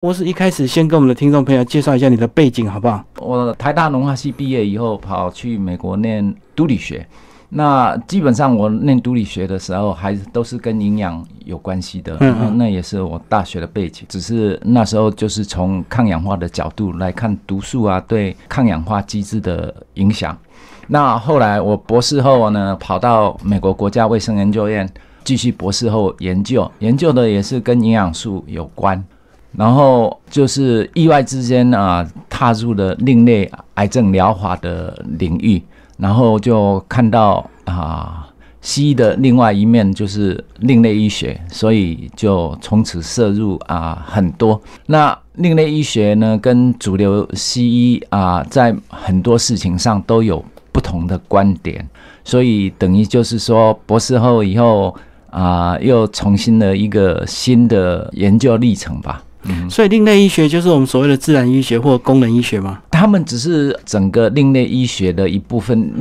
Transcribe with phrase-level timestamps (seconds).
[0.00, 3.04] 博士一开始先跟我们的听众朋友介绍一下你的背景好不好？
[3.18, 7.04] 我台大农化系毕业以后，跑去美国念毒理学。
[7.48, 14.06] 那基本上我念毒理学的时候，还都是跟营养有关系的，嗯，那也是我大学的背景。
[14.08, 20.38] 只是那时候就是从抗氧化的角度来看毒素啊对抗氧化机制的影响。
[20.86, 24.88] 那后来我博士后呢，跑到美国国家卫生研究院
[25.24, 29.04] 继续博士后研究，研究的也是跟营养素有关。
[29.52, 35.62] 然后就是意外之间啊，踏入了另类癌症疗法的领域。
[35.98, 38.28] 然后就看到啊，
[38.60, 44.62] 西医的另外一面就是另类医学，所以就从此摄入啊很多。
[44.86, 51.84] 那另类医学呢，跟主流西医啊，在很多事情上都有不同的观点，
[52.22, 54.94] 所以等于就是说，博士后以后
[55.30, 59.20] 啊，又重新的一个新的研究历程吧。
[59.68, 62.80] 所以另类医学就是我们所谓的自然医学或功能医学吗？
[62.90, 65.92] 他们只是整个另类医学的一部分。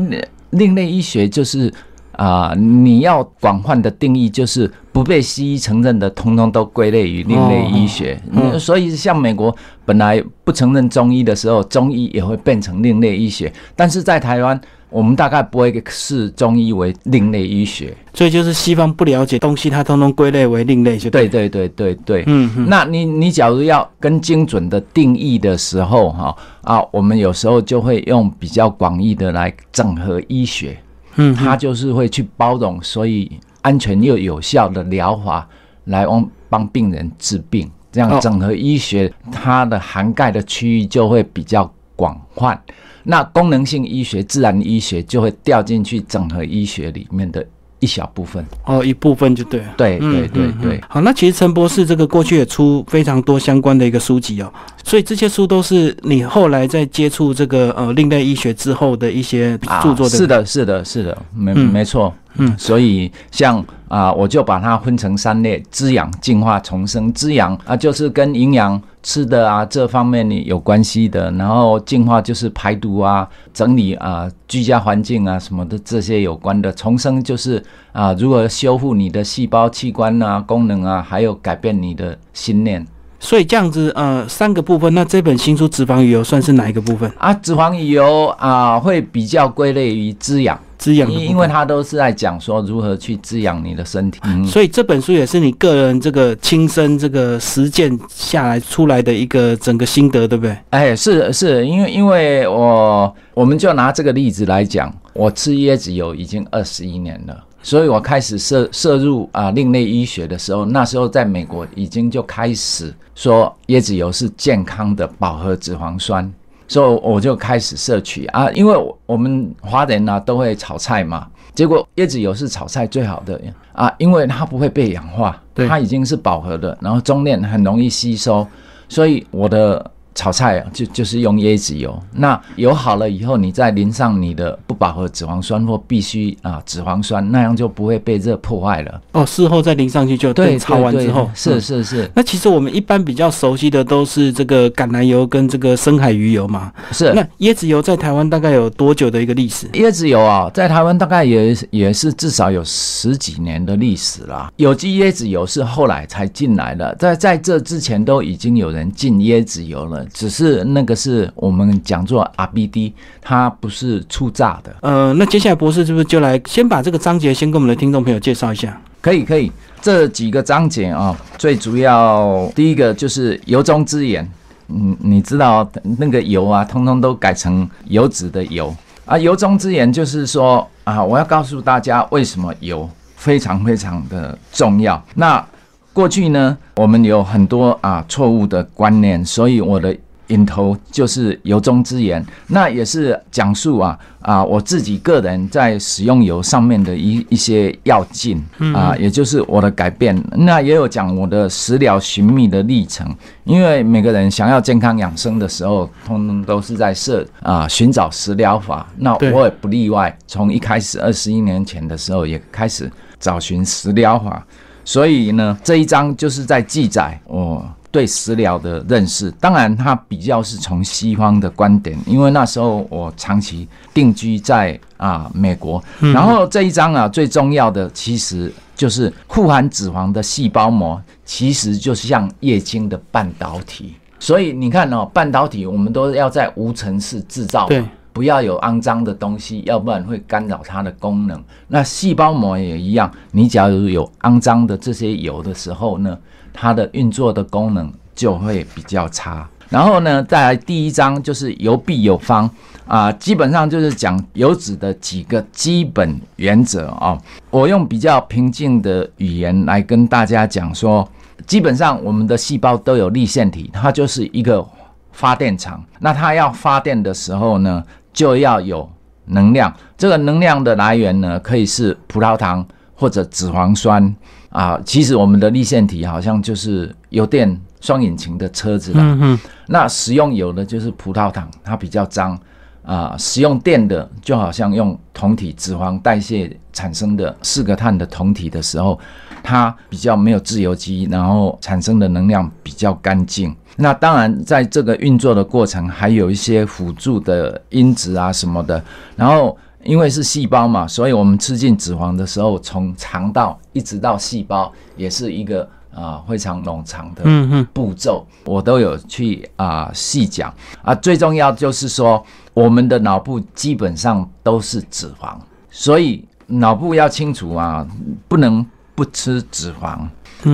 [0.51, 1.71] 另类医学就是
[2.13, 8.19] 啊，你要广泛的定义，就是不被西医承认的，通通都归类于另类医学。
[8.59, 9.55] 所以像美国
[9.85, 13.51] 本来不承认中医的时候，中医也会变成另类医学。
[13.75, 14.59] 但是在台湾。
[14.89, 21.27] 我们大概不会视中医为另类医学，所以就是西方不了解东西，它通通归类为另类，就对。
[21.27, 22.23] 对对对对。
[22.27, 30.77] 嗯，那你你假如要更精准的定义的时候，哈啊，我们有时候就会用比较广义的来整合医学，
[31.17, 33.29] 嗯，它就是会去包容，所以
[33.61, 35.47] 安全又有效的疗法
[35.85, 42.57] 来帮帮病人治病，这样整合医学它的涵盖的区域就会比较广泛。
[43.03, 47.45] 那功能性医学、自然医学就会掉进去整合医学里面的
[47.79, 50.81] 一小部分哦，一部分就对了，对对对对。
[50.89, 54.51] 好，那其实陈博士这个过去也出非常多相关的一个书籍哦，
[54.83, 60.17] 所以这些书都是你后来在接触这个呃另类医学之后的一些著作的。
[60.17, 62.13] 是的，是的，是的，没没错。
[62.39, 67.11] 嗯，所以像啊，我就把它分成三类：滋养、净化、重生。
[67.13, 77.63] 滋养啊，就是跟营养、吃的啊这方面有关系的；然后净化就是排毒啊、整理啊居家环境啊什么的这些有关的；重生就是
[77.93, 82.85] 啊，如何修复你的细胞、器官啊、功能啊，还有改变你的心念。
[83.17, 87.33] 所以这样子，呃，三个部分，那这本新书脂肪鱼油算是哪一个部分啊？
[87.35, 90.59] 脂肪鱼油啊，会比较归类于滋养。
[90.77, 100.57] 滋养，因为它都是在讲说如何去滋养你的身体，所以这本书也是你个人这个亲身这个实践下来出来的一个整个心得，对不对？
[100.69, 116.31] 哎，是是，因为因为我我们就拿这个例子来讲，我吃椰子油已经二十一年了，所以我开始摄摄入啊另类医学的时候，那时候在美国已经就开始说椰子油是健康的饱和脂肪酸。
[116.67, 123.39] 所以我就开始摄取啊，因为我们华人呢都会炒菜嘛，结果椰子油是炒菜最好的
[123.73, 128.45] 啊，因为它不会被氧化，它已经是饱和的，然后中链很容易吸收，
[128.89, 129.91] 所以我的。
[130.17, 138.99] 炒菜就就是用椰子油，那油好了以后，你再淋上你的不饱和脂肪酸或必须啊脂肪酸，那样就不会被热破坏了。
[139.11, 142.09] 哦，事后再淋上去就对，炒完之后是是是。
[142.15, 146.73] 那其实我们一般比较熟悉的都是这个橄榄油跟这个深海鱼油嘛。
[146.91, 147.13] 是。
[147.13, 149.67] 那椰子油在台湾大概有多久的一个历史？
[149.73, 154.51] 椰子油啊，在台湾大概也也是至少有十几年的历史啦。
[154.55, 160.06] 有机椰子油是后来才进来的，在在这之前都已经有人进椰子油了。
[160.13, 164.75] 只是那个是我们讲做 RBD，它不是初榨的。
[164.81, 168.79] 呃，那接下来博士是不是就来先把这个章节先跟我们的听众朋友介绍一下？
[169.01, 169.51] 可以，可以。
[169.79, 174.29] 这几个章节啊，最主要第一个就是油中之盐。
[174.69, 178.75] 嗯，你知道那个油啊，通通都改成油脂的油
[179.05, 179.17] 啊。
[179.17, 185.01] 油中之盐就是说啊，我要告诉大家为什么油非常非常的重要。
[185.15, 185.45] 那
[185.93, 189.93] 过去呢，我们有很多啊错误的观念，所以我的。
[190.27, 200.21] 引头就是由衷之言，那也是讲述啊啊我自己个人在使用油上面的一一些要进啊，也就是我的改变。
[200.33, 203.07] 那也有讲我的食疗寻觅的历程，
[203.45, 208.85] 因为每个人想要健康养生的时候，通通都是在设啊寻找食疗法。
[208.97, 214.45] 那我也不例外，从一开始二十一年前的时候也开始找寻食疗法。
[214.87, 217.61] 所以呢，这一章就是在记载我。
[217.89, 219.31] 对食疗的认识。
[219.39, 225.83] 当然，它比较是从西方的观点，因为那时候我长期定居在啊美国。
[225.99, 233.95] 然后这一章啊，最重要的其实就是富含脂肪的细胞膜，其实就是像液晶的半导体。
[234.19, 237.65] 所以你看哦，半导体我们都要在无尘室制造。
[237.67, 237.83] 对。
[238.17, 241.39] 不要有肮脏的东西，要不然会干扰它的功能。
[241.67, 246.17] 那细胞膜也一样，你假如有肮脏的这些油的时候呢，
[246.51, 249.47] 它的运作的功能就会比较差。
[249.69, 252.49] 然后呢，再来第一章就是油必有方
[252.87, 257.15] 啊，基本上就是讲油脂的几个基本原则啊。
[257.51, 261.07] 我用比较平静的语言来跟大家讲说，
[261.45, 264.65] 基本上我们的细胞都有立腺体，它就是一个
[265.11, 265.83] 发电厂。
[265.99, 267.83] 那它要发电的时候呢？
[268.17, 268.89] 就要有
[269.25, 272.65] 能量，这个能量的来源呢，可以是葡萄糖
[272.95, 274.15] 或者脂肪酸
[274.49, 274.81] 啊。
[274.83, 279.39] 其实我们的立腺体好像就是油电双引擎的车子了。
[279.67, 282.35] 那使用油的就是葡萄糖，它比较脏
[282.81, 283.15] 啊。
[283.19, 288.99] 使用电的就好像用酮体脂肪代谢产生的四个碳的酮体的时候，
[289.43, 293.55] 它比较没有自由基，然后产生的能量比较干净。
[293.79, 298.83] 那当然，在这个运作的过程，还有一些辅助的因子啊什么的。
[299.15, 307.23] 然后，因为是细胞嘛，所以我们吃进脂肪的时候，从肠道一直到细胞，也是一个啊非常冗长的
[307.71, 308.25] 步骤。
[308.45, 310.95] 我都有去啊细讲啊。
[310.95, 315.37] 最重要就是说，我们的脑部基本上都是脂肪，
[315.69, 317.87] 所以脑部要清楚啊，
[318.27, 319.99] 不能不吃脂肪。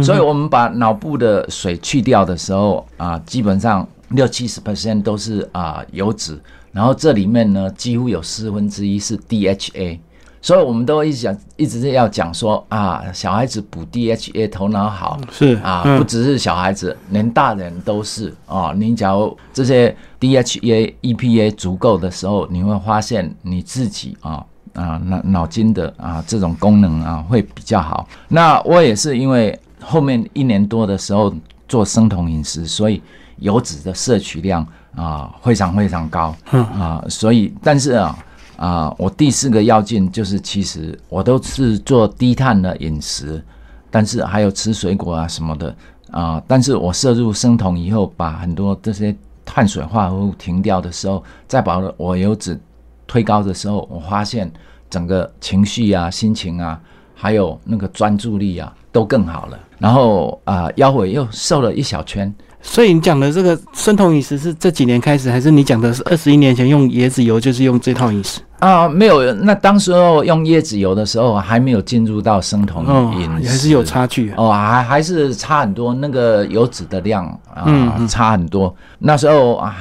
[0.01, 6.39] 所以，我们把脑部的水去掉的时候啊，基本上六七十 percent 都是啊油脂，
[6.71, 9.99] 然后这里面呢，几乎有四分之一是 DHA。
[10.41, 18.73] 所以我们都一直讲，一直是要讲说啊，小孩子补 DHA 头脑好是啊，不只是小孩子，连大人都是啊。
[18.75, 28.05] 你假如这些 DHA、EPA 足够的时候，你会发现你自己啊啊脑脑筋的啊这种功能啊会比较好。
[28.27, 29.57] 那我也是因为。
[29.85, 31.33] 后面一年多的时候
[31.67, 33.01] 做生酮饮食，所以
[33.37, 34.65] 油脂的摄取量
[34.95, 38.17] 啊非常非常高啊，所以但是啊
[38.57, 43.43] 啊，我第四个要件就是其实我都是做低碳的饮食，
[43.89, 45.75] 但是还有吃水果啊什么的
[46.11, 52.59] 啊，但是我摄入生酮以后，把很多这些碳水化合物停掉的时候，再把我油脂
[53.07, 54.51] 推高的时候，我发现
[54.89, 56.79] 整个情绪啊、心情啊，
[57.15, 58.73] 还有那个专注力啊。
[58.93, 62.33] 都更好了，然后啊，腰围又瘦了一小圈。
[62.61, 68.87] 所以你讲的这个生酮饮食是这几年开始，还是你讲的是二十一年前用椰子油就是用这套饮食啊？
[68.87, 72.85] 没有，那当时候用椰子油的时候还没有进入到生酮
[73.19, 78.73] 饮食，还是有差距哦，还还是差很多，那个油脂的量啊差很多。
[78.99, 79.75] 那时候啊，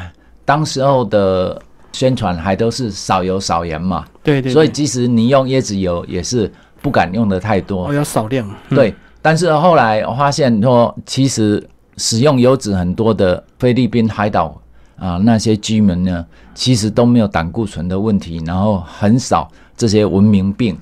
[0.45, 1.63] 当时候的
[1.93, 6.53] 宣传还都是少油少盐嘛，对对，所以即使你用椰子油也是。
[6.83, 8.45] 不敢用的太多，要少量。
[8.71, 11.65] 对，但是后来我发现说，其实
[11.97, 14.61] 使用油脂很多的菲律宾海岛
[14.97, 20.77] 啊，那些居民呢，其实都没有胆固醇的问题，然后很少这些文明病。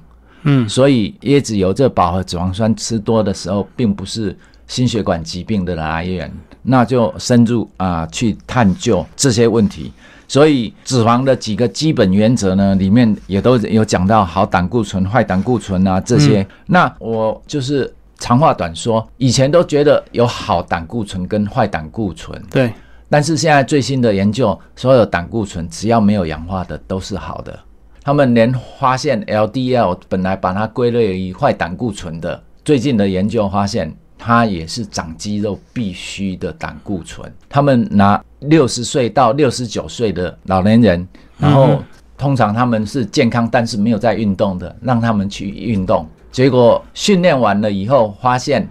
[0.44, 4.34] 嗯，所以椰子油这饱和脂肪酸吃多的时候，并不是
[4.66, 6.32] 心血管疾病的来源。
[6.62, 9.92] 那就深入啊去探究这些问题。
[10.28, 16.46] 所以脂肪的几个基本原则呢，里面也都有讲到好胆固醇、坏胆固醇啊这些。
[16.66, 22.72] 那我就是长话短说，以前都觉得有好胆固醇跟坏胆固醇，对。
[23.08, 27.58] 但是现在最新的研究，所有胆固醇只要没有氧化的都是好的。
[28.04, 33.92] 他们连发现 LDL 本来把它归类于坏胆固醇的，最近的研究发现。
[34.22, 37.26] 它也是长肌肉必须的胆固醇。
[37.48, 41.08] 他们拿六十岁到六十九岁的老年人，
[41.38, 41.82] 然后
[42.18, 46.06] 通常他们是健康但是没有在运动的，让他们去运动。
[46.30, 48.68] 结果训练完了以后，发现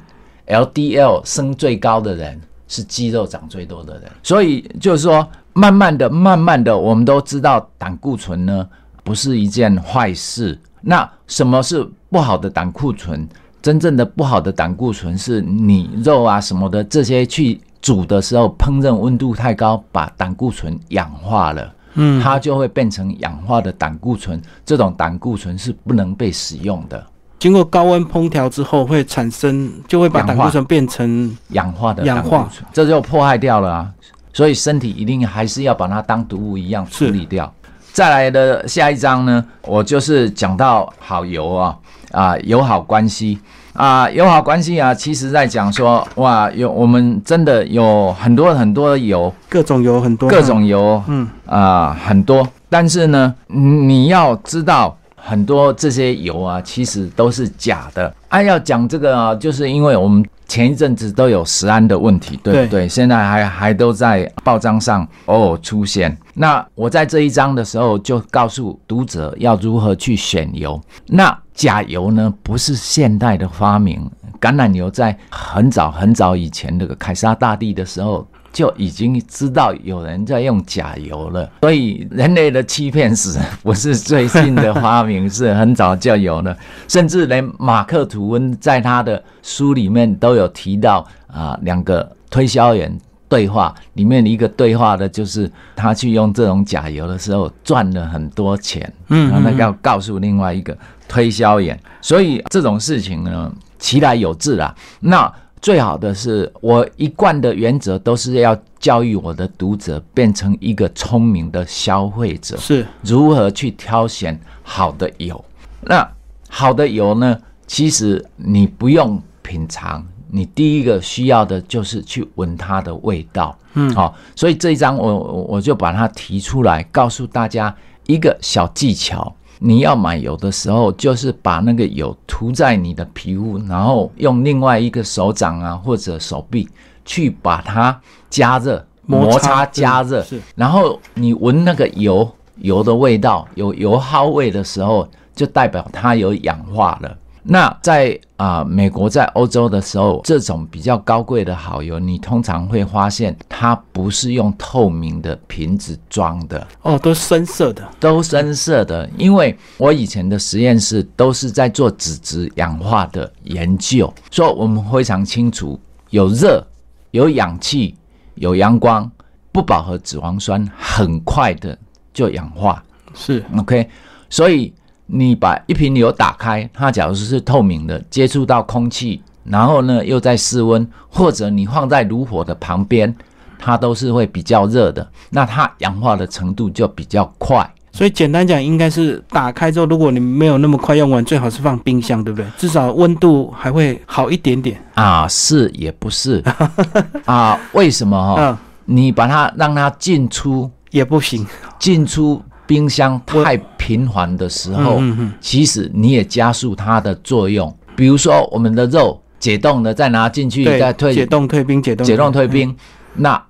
[0.48, 4.10] LDL 升最高的人是肌肉长最多的人。
[4.24, 8.68] 所以就是说，慢慢的、慢慢的，我们都知道胆固醇呢
[9.04, 10.60] 不是一件坏事。
[10.82, 13.28] 那什么是不好的胆固醇？
[13.62, 24.42] 真正的不好的胆固醇是你肉啊什么的这些去煮的时候烹饪温度太高，把胆固醇氧化了，嗯，它就会变成氧化的胆固醇。
[24.66, 27.06] 这种胆固醇是不能被使用的。
[27.40, 33.90] 经过高温烹调之后，会产生就会把胆固醇变成氧化的氧化，这就破坏掉了啊！
[34.34, 37.52] 所以身体一定还是要把它当毒物一样处理掉。
[37.94, 41.76] 再来的下一章呢，我就是讲到好油啊。
[42.12, 43.40] 啊，友好关系
[43.74, 52.48] 啊，友好关系啊，其实在讲说，哇，有我们真的有很多很多油，各种油很多，各种油，嗯啊，很多。
[52.68, 54.98] 但是呢，你要知道，
[55.30, 58.12] 很多这些油啊，其实都是假的。
[58.30, 62.90] 啊，要讲这个啊，就是因为我们前一阵子都有食安的问题，对不对？
[62.90, 66.18] 现在还还都在报章上偶尔出现。
[66.34, 70.82] 那我在这一章的时候就告诉读者要如何去选油。
[71.06, 74.10] 那假油呢，不是现代的发明，
[74.42, 78.28] 橄榄油在很早很早以前那个凯撒大帝的时候。
[78.52, 86.58] 就已经知道有人在用假油了，所以人类的欺骗史不是最近的发明，是很早就有了。
[86.88, 92.92] 甚至连马克吐温在他的书里面都有提到啊，两个推销员
[93.28, 100.76] 对话里面一个对话的就是他去用这种假油的时候赚了很多钱，嗯，然后他要告诉另外一个
[101.08, 105.32] 推销员，所以这种事情呢，其来有自啊，那。
[105.62, 115.44] 最好的是我一贯的原则都是要教育我的读者变成一个聪明的消费者，是如何去挑选好的油。
[115.82, 116.10] 那
[116.50, 117.38] 好的油呢？
[117.68, 123.56] 其实你不用品尝，你第一个需要的就是去闻它的味道。
[123.76, 127.76] 嗯，好，所以这一章我我就把它提出来，告诉大家
[128.08, 129.36] 一个小技巧。
[129.60, 136.68] 你要买油的时候，就是把那个油涂在你的皮肤，然后用另外一个手掌啊或者手臂
[137.04, 138.00] 去把它
[138.30, 140.26] 加热、摩擦、加热，
[140.56, 147.18] 然后你闻那个油油的味道，有油耗味的时候，就代表它有氧化了。
[147.52, 159.10] 那在啊，美国在欧洲的时候，这种比较高贵的好油，你通常会发现它不是用透明的瓶子装的哦，都深色的，都深色的。
[159.18, 165.80] 因为我以前的实验室都是在做脂质氧化的研究，所以我们非常清楚，
[166.12, 166.64] 有热、
[167.10, 167.98] 有氧气、
[168.36, 169.12] 有阳光，
[169.52, 171.76] 不饱和脂肪酸很快的
[172.14, 172.84] 就氧化。
[173.16, 173.90] 是 OK，
[174.30, 174.72] 所以。
[175.12, 183.14] 你把一瓶油打开，它假如是透明的，接触到空气，然后呢又在室温，或者你放在炉火的旁边，
[183.58, 187.68] 它都是会比较热的，那它氧化的程度就比较快。
[187.92, 192.46] 所以简单讲，应该是打开之后，如果你没有那么快用完，最好是放冰箱，对不对？
[192.56, 195.28] 至少温度还会好一点点啊。
[195.28, 196.44] 是也不是
[197.26, 197.60] 啊？
[197.74, 198.56] 为什么哈？
[198.86, 201.44] 你把它让它进出也不行，
[201.80, 202.40] 进出。
[202.70, 205.02] 冰箱太频繁的时候，
[205.42, 207.76] 其实你也加速它的作用。
[207.96, 212.76] 比如说，我们的肉解冻了，再拿进去再退解冻退冰解冻解冻退冰，
[213.16, 213.44] 那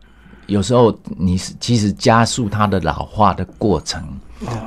[0.46, 4.02] 有时候你是其实加速它的老化的过程。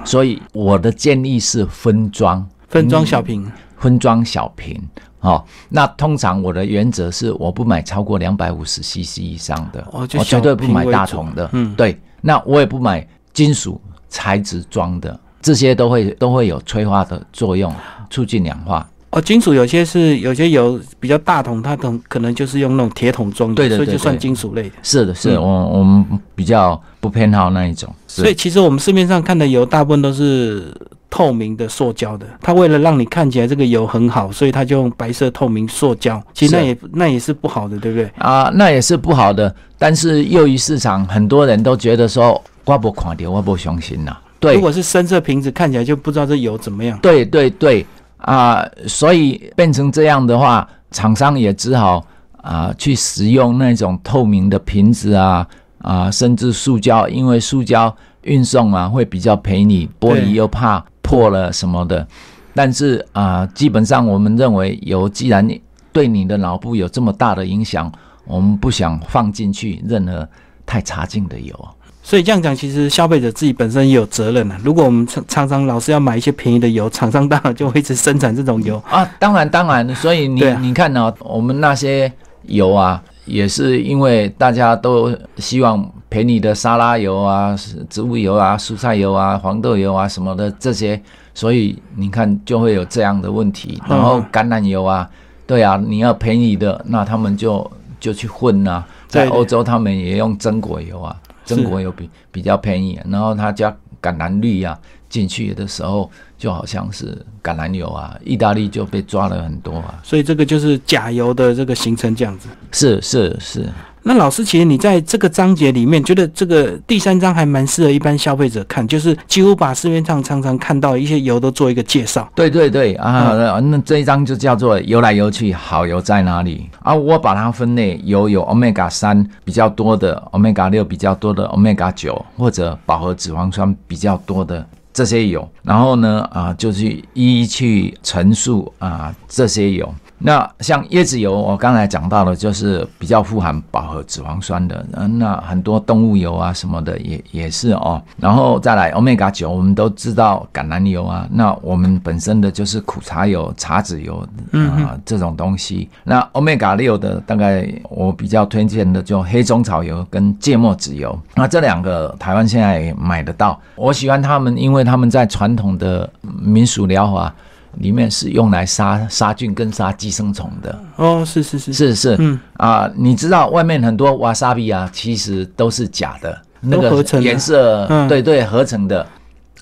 [0.04, 4.78] 所以我的建议是分装，分装小瓶，分装小瓶。
[5.20, 11.48] 哦，那通常我的原则是，我不买超过两百五十 CC 以上的，我绝对不买大桶的。
[11.52, 13.80] 嗯，对，那我也不买金属。
[14.12, 17.74] 材质装的这些都会都会有催化的作用，
[18.10, 18.86] 促进氧化。
[19.10, 24.70] 哦，金属有些是有些有比较大桶，它可可能就是用那种铁桶装的，对的，所以就算金属类的。
[24.82, 27.92] 是的，是，我我们比较不偏好那一种。
[28.06, 30.72] 所以其实我们市面上看的油大部分都是
[31.10, 36.22] 透明的塑胶的，它为了让你看起来这个油很好，所以它就用白色透明塑胶。
[36.32, 38.10] 其实那也那也是不好的，对不对？
[38.16, 39.54] 啊，那也是不好的。
[39.78, 42.40] 但是由于市场很多人都觉得说。
[42.64, 44.16] 我不看到，我不相信呐。
[44.38, 46.98] 对，如果是深色瓶子，看起来就不知道这油怎么样。
[47.00, 47.86] 对对对，
[48.18, 52.04] 啊，所以变成这样的话，厂商也只好
[52.38, 55.46] 啊去使用那种透明的瓶子啊
[55.78, 62.06] 啊，甚至塑胶，因为塑胶运送啊会比较便宜，玻璃又怕破了什么的。
[62.54, 65.48] 但是啊，基本上我们认为油既然
[65.92, 67.90] 对你的脑部有这么大的影响，
[68.24, 70.28] 我们不想放进去任何
[70.66, 71.68] 太差劲的油。
[72.02, 74.58] 所以这样讲，其实消费者自己本身也有责任啊。
[74.64, 79.08] 如果我们常常常老是要买一些便宜的油，厂商当然就会一直生产这种油 啊。
[79.18, 82.12] 当然，当然，所以你你看呢，我们那些
[82.46, 87.56] 油啊，也是因为大家都希望便宜的沙拉油啊、
[87.88, 91.00] 植物油啊、蔬菜油啊、黄豆油啊什么的这些，
[91.32, 93.80] 所以你看就会有这样的问题。
[93.88, 95.08] 然后橄榄油啊，
[95.46, 98.84] 对啊，你要便宜的，那他们就就去混啊。
[99.06, 101.14] 在欧洲，他们也用榛果油啊。
[101.44, 103.70] 中国有比比较便宜，然后他加
[104.00, 110.00] 橄榄绿啊进去的时候，就好像是橄榄油啊，意大利就被抓了很多啊。
[110.02, 112.48] 所以这个就是假油的这个形成这样子。
[112.72, 113.68] 是是是。
[114.04, 122.28] 那老师，其实你在这个章节里面，觉得这个第三章还蛮适合一般消费者看，就是几乎把市面上常常看到一些油都做一个介绍。
[122.34, 126.92] 对对对啊，那这一章就叫做“油来油去，好油在哪里”啊？
[126.92, 139.94] 我把它分类，油有 omega 三比较多的，omega 六比较多的，omega 九或者饱和脂肪酸比较多的这些油，然后呢啊，就去一一去陈述啊这些油。
[140.24, 144.86] 那像椰子油，我刚才讲到的，就是比较富含饱和脂肪酸的。
[144.92, 148.00] 嗯，那很多动物油啊什么的也也是哦。
[148.16, 151.26] 然后再来 omega 九，我们都知道橄榄油啊。
[151.30, 155.88] 那我们本身的就是苦茶油、茶籽油啊这种东西。
[156.04, 161.18] 那 omega 六的，大概我比较推荐的就黑中草油跟芥末籽油。
[161.34, 163.60] 那这两个台湾现在也买得到。
[163.74, 166.08] 我喜欢他们，因为他们在传统的
[166.40, 167.34] 民俗疗法。
[167.74, 170.78] 里面是用来杀杀菌跟杀寄生虫的。
[170.96, 171.72] 哦，是是是。
[171.72, 172.38] 是是，嗯。
[172.58, 179.06] 啊，你知道外面很多瓦萨比啊，其实都是假的，那个颜色对对合成的，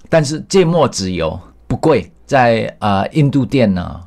[0.09, 4.01] 但是芥末籽油不贵，在啊印度店呢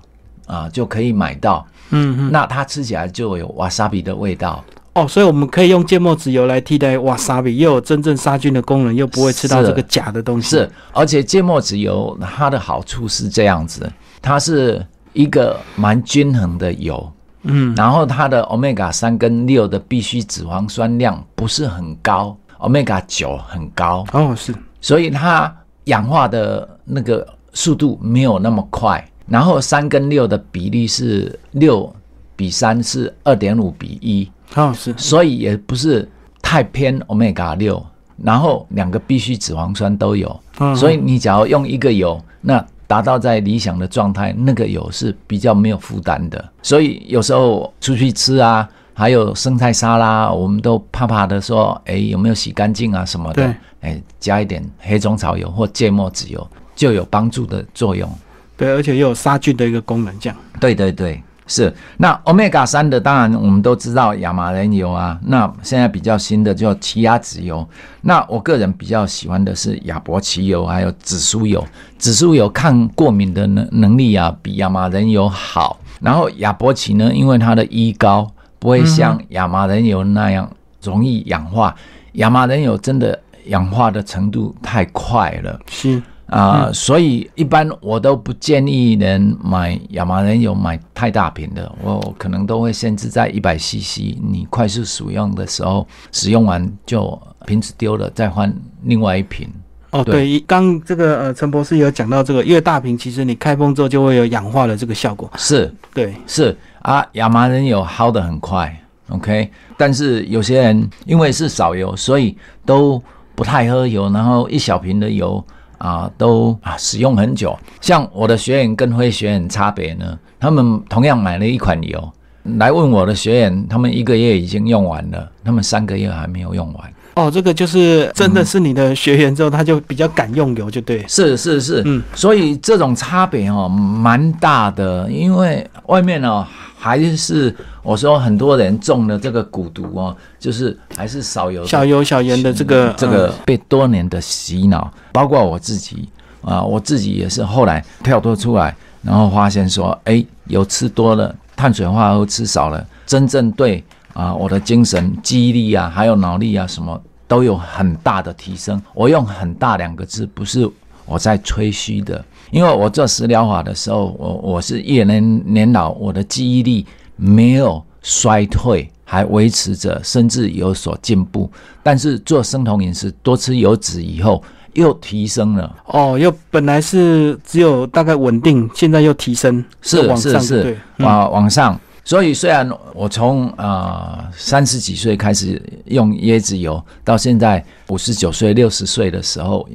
[0.45, 4.63] 啊就可以买到，嗯嗯，那它吃起来就有瓦萨比的味道。
[4.93, 10.49] 哦，所以我们可以用芥末籽油来替代瓦萨比，又有真正杀菌的功能，又不会吃到这个假的东西。
[10.49, 24.05] 是，而且芥末籽油它的好处是这样子，它是一个蛮均衡的油，嗯，然后它的 omega 三跟六的必需脂肪酸量不是很高，omega 九很高。
[24.11, 25.51] 哦，是，所以它
[25.85, 31.91] 氧化的那个速度没有那么快，然后三跟六的比例是六
[32.35, 34.31] 比三，是二点五比一。
[34.55, 36.07] 哦，是，所以也不是
[36.41, 37.83] 太偏 omega 六，
[38.17, 46.43] 然后两个必需脂肪酸都有，嗯所以你只要用一个油，那达到在理想的状态，那个油是比较没有负担的。
[46.61, 53.55] 所以有时候出去吃啊，还有生菜沙拉，我们都怕怕的说，哎，有没有洗干净啊什么的？
[53.81, 58.07] 哎，加一点黑中草油或芥末籽油就有帮助的作用。
[58.55, 60.37] 对，而且又有杀菌的一个功能，这样。
[60.59, 61.21] 对对对。
[61.45, 67.67] 是，那 omega 三的当然我们都知道亚麻仁油啊，那现在比较新的叫奇亚籽油。
[68.01, 71.65] 那我个人比较喜欢的是亚伯奇油，还有紫苏油。
[71.97, 75.79] 紫苏油抗过敏的能能力啊，比亚麻仁油好。
[76.01, 80.49] 然后亚伯奇呢，因为它的一高，不会像亚麻仁油那样
[80.81, 81.75] 容易氧化。
[82.13, 85.59] 亚麻仁油真的氧化的程度太快了。
[85.69, 86.01] 是。
[86.33, 94.17] 啊，所以一般我都不建议人买亚麻仁油买太大瓶的，我可能都会限制在一百 CC。
[94.19, 99.47] 你快速使用的时候，使用完就瓶子丢了，再换另外一瓶。
[99.91, 105.31] 哦，对，刚这个呃陈博士有讲到这个，因为大瓶其实你开封之后就会有氧化的这个效果。
[105.37, 108.75] 是，对，是啊，亚麻仁油耗的很快
[109.09, 109.51] ，OK。
[109.77, 112.99] 但是有些人因为是少油，所以都
[113.35, 115.45] 不太喝油，然后一小瓶的油。
[115.83, 117.57] 啊，都啊使用很久。
[117.81, 122.11] 像我的学员跟非学员差别呢，他们同样买了一款油
[122.57, 126.93] 来问我的学员，他们一个月已经用完了，他们三个月还没有用完。
[127.15, 131.05] 哦，这个就是真的是你的学员之后，他就比较敢用油，就对。
[131.07, 136.47] 是是是，嗯，所以这种差别哦蛮大的，因为外面哦。
[136.75, 146.07] 还是我说很多人中了这个蛊毒哦，就是还是少油、小油、小盐的这个这个被多年的洗脑，包括我自己
[146.41, 158.81] 啊，我自己也是后来跳脱出来，然后发现说，哎，油吃多了，碳水化合物吃少了，真正对啊我的精神、记忆力啊，还有脑力啊什么都有很大的提升。
[158.93, 160.69] 我用很大两个字，不是
[161.05, 162.23] 我在吹嘘的。
[162.51, 171.49] 因为我做食疗法的时候，我我是越年年老，我的记忆力没有衰退，还维持着，甚至有所进步。
[171.81, 175.75] 但是做生酮饮食，多吃油脂以后，又提升了。
[175.85, 181.79] 哦，又本来是只有大概稳定，现在又提升，是是是，往往上。
[182.05, 189.65] 所以，虽然我从啊三十几岁开始用椰子油，到现在五十九岁、六十岁的时候，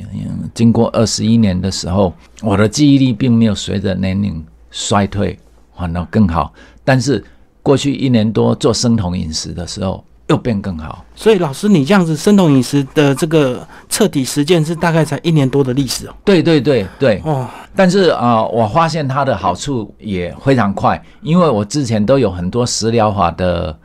[0.53, 5.38] 经过二十一年的时候，我的记忆力并没有随着年龄衰退，
[5.74, 6.53] 反而更好。
[6.88, 7.22] 但是
[7.62, 16.14] 过去一年多做生酮饮食的时候，又变更好，所以老师，你这样子生酮饮食的这个彻底实践是大概才一年多的历史哦。
[16.24, 17.20] 对对对对。
[17.27, 17.46] 哦，
[17.77, 23.79] 但是啊，我发现它的好处也非常快，因为我之前都有很多食疗法的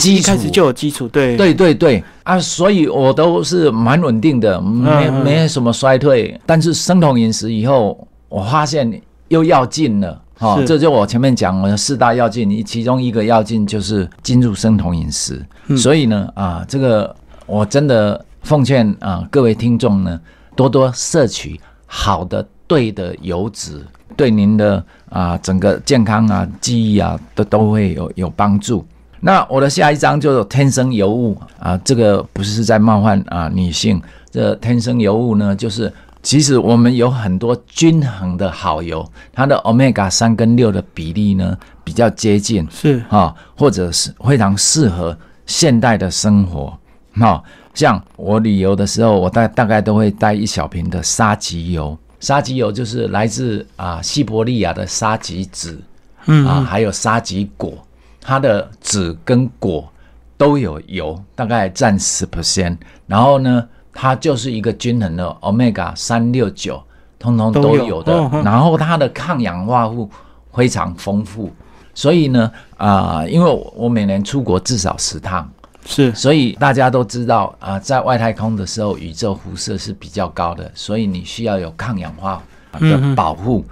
[0.00, 1.36] 基础，一开始就有基础，对。
[1.36, 2.02] 对对对。
[2.24, 6.36] 啊，所以我都是蛮稳定的，没没什么衰退。
[6.44, 7.96] 但是生酮饮食以后，
[8.28, 10.20] 我发现又要进了。
[10.38, 15.44] 哈，这就我前面讲了四大要件，你其中一个要件就是进入生酮饮食。
[15.76, 20.20] 所以呢，啊，这个我真的奉劝啊各位听众呢，
[20.54, 23.84] 多多摄取好的、对的油脂，
[24.16, 28.86] 对您的啊整个健康啊、记忆啊都都会有有帮助。
[29.20, 46.76] 那我的下一章就是天生尤物啊，这个不是在冒犯啊女性，这天生尤物呢，就是其实我们有很多均衡的好油，它的 omega 三跟六的比例呢比较接近，是啊，或者是非常适合现代的生活。
[47.14, 55.80] 哈，像我旅游的时候，我大大概都会带一小瓶的沙棘油，沙棘油就是来自啊西伯利亚的沙棘籽，
[56.26, 57.72] 嗯啊，还有沙棘果。
[58.20, 59.90] 它的籽跟果
[60.36, 62.76] 都有油，大概占十 percent。
[63.06, 63.66] 然后呢，
[64.00, 66.80] 它就是一个均衡的 omega 三六九，
[67.18, 68.12] 通通都有的。
[68.44, 70.08] 然后它的抗氧化物
[70.54, 71.52] 非常丰富，
[71.94, 75.50] 所以呢，啊，因为我每年出国至少十趟，
[75.84, 82.40] 是，所以大家都知道啊，在外太空的时候，宇宙辐射是比较高的，所以你需要有抗氧化
[82.78, 83.64] 的保护。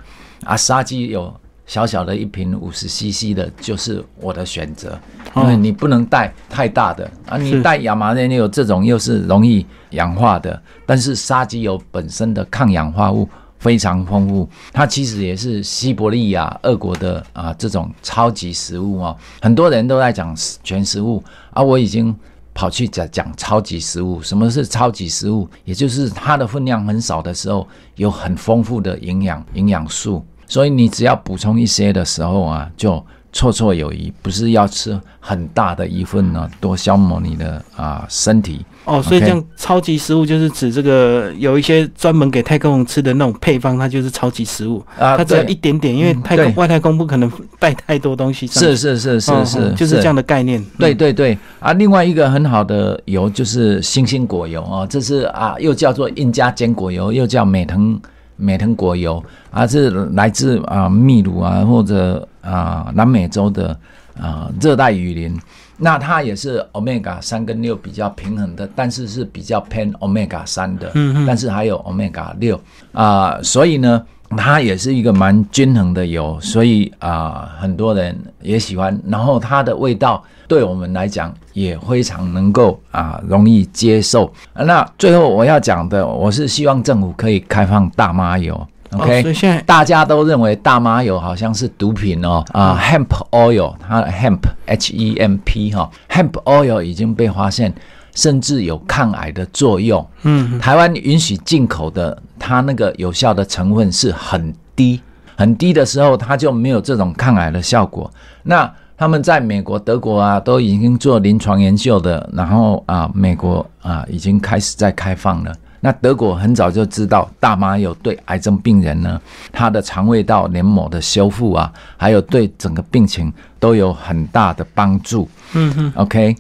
[0.42, 1.32] 啊，沙棘有。
[1.66, 4.98] 小小的一瓶五十 CC 的，就是我的选择，
[5.34, 7.36] 因为你不能带太大的啊。
[7.36, 19.16] 你带亚麻仁油这种又是容易氧化的，但是沙棘油本身的抗氧化物非常丰富，它其实也是西伯利亚俄国的啊这种超级食物哦。
[19.42, 22.14] 很多人都在讲全食物啊，我已经
[22.54, 24.22] 跑去讲讲超级食物。
[24.22, 25.48] 什么是超级食物？
[25.64, 30.24] 也就是它的分量很少的时候，有很丰富的营养营养素。
[30.46, 32.94] 所以你只要补充一些的时候啊，就
[33.32, 38.64] 绰绰有余，不是要吃很大的一份呢，多消磨你的啊身体。
[38.86, 48.46] 哦，所以这样超级食物就是指这个有一些专门给太空人吃的那种配方，它就是超级食物啊，它只要一点点，因为太空外太空不可能带太多东西。
[48.46, 50.64] 是是是是是，就是这样的概念。
[50.78, 58.00] 对对对啊，另外一个很好的油就是星星果油啊，这是啊又叫做印加坚果油，又叫美藤。
[58.36, 63.76] 美藤果油啊，是来自啊秘鲁啊或者啊南美洲的
[64.20, 65.38] 啊热带雨林，
[65.76, 72.60] 那它也是 omega 三跟六比较平衡的，但是是比较偏 omega 三的，嗯嗯，但是还有 omega 六
[72.92, 74.02] 啊，所以呢。
[74.36, 79.00] 它也是一个蛮均衡的油，所以啊，很多人也喜欢。
[79.06, 84.32] 然后它的味道对我们来讲也非常能够啊容易接受。
[84.54, 88.66] 那最后我要讲的，我是希望政府可以开放大麻油。
[88.92, 97.72] OK，所以现在大家都认为大麻油好像是毒品哦啊，hemp oil，它 hemp h e m p 哈，hemp oil 已经被发现。
[98.14, 100.08] 甚至有抗癌的作用。
[100.22, 104.98] 嗯，台湾允许进口的，它那个有效的成分是很低，
[105.36, 108.10] 很低的时候，它就没有这种抗癌的效果。
[108.44, 115.54] 那他们在美国、德国啊，都已经做临床研究的，然后啊，美国啊，已经开始在开放了。
[115.80, 119.20] 那德国很早就知道大麻有对癌症病人呢，
[119.52, 125.28] 他的肠胃道黏膜的修复啊，还有对整个病情都有很大的帮助。
[125.52, 126.34] 嗯哼，OK。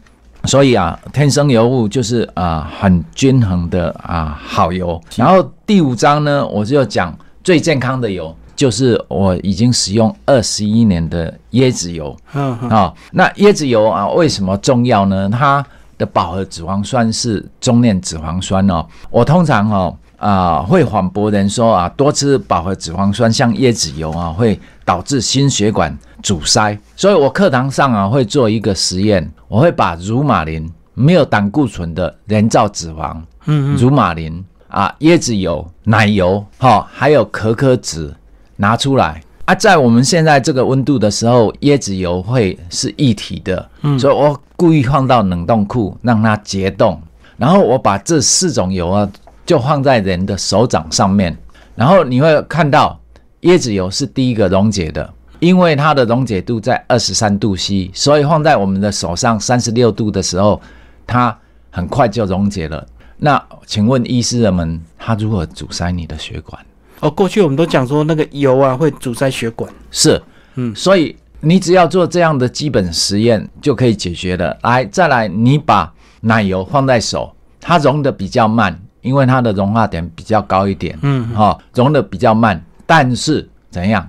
[0.44, 5.00] 所以啊，天生油物就是啊很均衡的啊好油。
[5.16, 12.16] 然后第五章呢，我就讲最健康的油，就是我已经使用二十一年的椰子油。
[12.34, 15.28] 嗯啊，那椰子油啊为什么重要呢？
[15.30, 15.64] 它
[15.98, 18.84] 的饱和脂肪酸是中链脂肪酸哦。
[19.10, 25.96] 我通常哦啊会反驳人说啊，多吃饱和脂肪酸像椰子油啊会导致心血管。
[26.22, 38.12] 阻塞，所以我课堂上啊会做一个实验，我会把乳马林没有胆固醇的人造脂肪，嗯，乳马林啊，椰子油、奶油，哈，还有可可脂
[38.56, 47.00] 拿出来啊，在我们现在这个温度的时候，椰子油会是一体的，嗯，所以我故意放到冷冻库让它结冻，
[47.36, 49.08] 然后我把这四种油啊
[49.44, 51.36] 就放在人的手掌上面，
[51.74, 52.98] 然后你会看到
[53.42, 55.12] 椰子油是第一个溶解的。
[55.38, 60.58] 因为它的溶解度在二十三度 C，所以放在我们的手上三十六度的时候，
[61.06, 61.38] 它
[61.70, 62.84] 很快就溶解了。
[63.18, 66.58] 那请问医师人们，它如何阻塞你的血管？
[67.00, 70.20] 哦，过去我们都讲说那个油啊会阻塞血管，是，
[70.54, 74.56] 嗯，所以你只要做这样的基本实验就可以解决了。
[74.62, 84.08] 来，再来，你把奶油放在手，它溶的比较慢，因为它的融化点比较高一点，嗯，哈，溶的比较慢，但是怎样？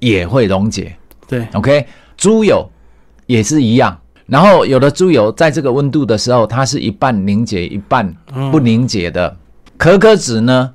[0.00, 1.84] 也会溶解，对，OK，
[2.16, 2.64] 猪油
[3.26, 3.98] 也是一样。
[4.26, 8.14] 然后有的猪油在这个温度的时候，它是一半凝结，一半
[8.52, 9.36] 不凝结的。
[9.76, 10.72] 可可脂呢，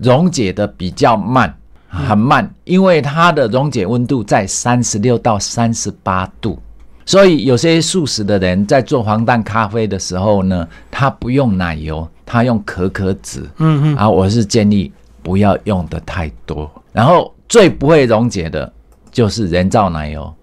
[0.00, 1.54] 溶解的比较慢，
[1.88, 6.58] 很慢，因为它的溶解温度在三十六到三十八度，
[7.04, 13.40] 所以有些素食的人在做黄蛋咖啡的时候呢，他不用奶油，他用可可脂。
[13.58, 14.90] 嗯嗯，啊，我是建议
[15.22, 16.70] 不要用的太多。
[16.92, 18.72] 然后最不会溶解的
[19.10, 20.34] 就是人造奶油，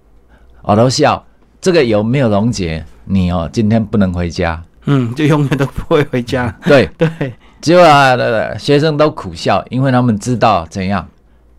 [0.61, 1.23] 我都笑
[1.59, 4.61] 这个油没有溶解，你哦今天不能回家。
[4.85, 6.53] 嗯，就永远都不会回家。
[6.65, 7.07] 对 对，
[7.63, 11.07] 结果啊，学生都苦笑，因为他们知道怎样。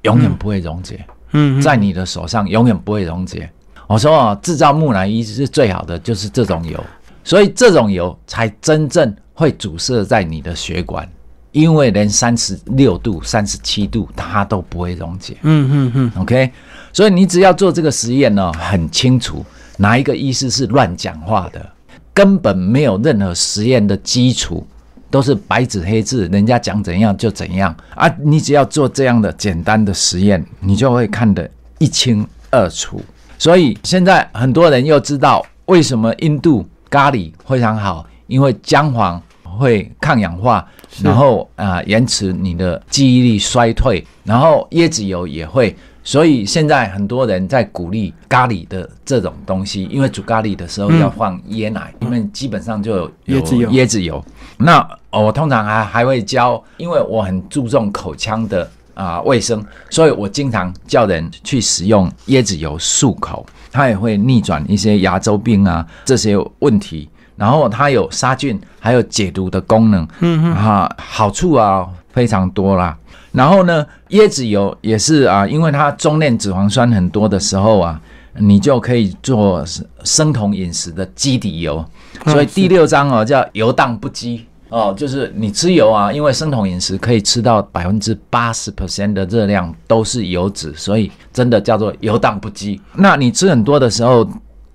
[0.02, 3.50] 永远不会溶解，嗯，在你的手上永远不会溶解。
[3.86, 6.78] 我说啊，制造木乃伊是最好的，就是这种油，
[7.24, 11.08] 所以这种油才真正会阻塞在你的血管，
[11.52, 15.38] 因为连三十六度、三十七度它都不会溶解。
[15.40, 16.52] 嗯嗯嗯，OK，
[16.92, 19.42] 所以你只要做这个实验呢，很清楚
[19.78, 21.66] 哪一个医师是乱讲话的，
[22.12, 24.66] 根本没有任何实验的基础。
[25.14, 28.12] 都是白纸黑字，人家讲怎样就怎样啊！
[28.18, 31.48] 你只要做这样的简单的实验，你就会看得
[31.78, 33.00] 一清二楚。
[33.38, 40.66] 所以现在很多人又知道为什么印度咖喱非常好，因为姜黄会抗氧化，
[41.00, 45.76] 然后啊延迟你的记忆力衰退，然后椰子油也会。
[46.04, 53.70] 所以现在很多人在鼓励咖喱的这种东西，因为煮咖喱的时候要放椰奶，因为基本上就有椰子油。
[53.70, 54.22] 椰子油。
[54.58, 67.08] 那我通常还还会教，因为我很注重口腔的啊卫生，所以我经常叫人去使用椰子油漱口，它也会逆转一些牙周病啊这些问题。
[67.36, 72.96] 然后它有杀菌，还有解毒的功能，嗯嗯啊好处啊非常多啦。
[73.34, 78.00] 然后呢，椰子油也是啊，因为它中链脂肪酸很多的时候啊，
[78.38, 79.64] 你就可以做
[80.04, 81.84] 生酮饮食的基底油。
[82.26, 92.80] 所以第六章哦叫油荡不羁哦，就是你吃油啊，因为生酮饮食可以吃到百分之八十 percent 的热量都是油脂，所以真的叫做油荡不羁。
[92.94, 94.24] 那你吃很多的时候，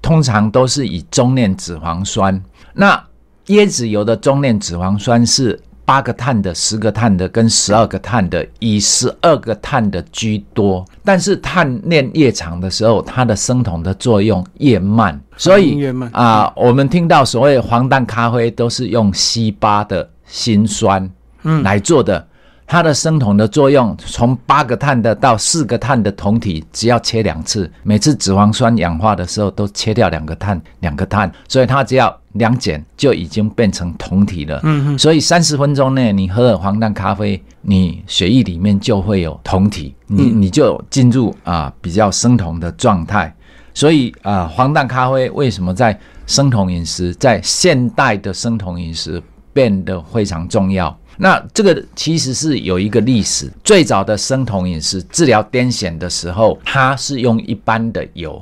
[0.01, 2.43] 通常都是以中链脂肪酸。
[2.73, 3.01] 那
[3.47, 5.57] 椰子油的中链脂肪酸是。
[5.89, 10.85] 八个碳的、十个碳的跟十二个碳的，以十二个碳的居多。
[11.03, 15.19] 但是碳链越长的时候，它的生酮的作用越慢。
[15.35, 21.09] 所以啊，我们听到所谓黄蛋咖啡都是用西巴的辛酸
[21.41, 22.23] 嗯来做的。
[22.69, 34.59] 它的生酮的作用，从八个碳的到四个碳的酮体，只要切两次，每次脂肪酸氧化的时候都切掉两个碳，两个碳，所以它只要两减就已经变成酮体了。
[34.61, 34.99] 嗯嗯。
[34.99, 43.35] 所以三十分钟内你喝了黄蛋咖啡，你血液里面就会有酮体，你你就进入啊比较生酮的状态。
[43.73, 49.19] 所以啊，黄蛋咖啡为什么在生酮饮食，在现代的生酮饮食
[49.53, 50.95] 变得非常重要？
[51.21, 58.41] 那这个其实是有一个历史，最早的生酮饮食治疗癫痫的时候，它是用一般的油，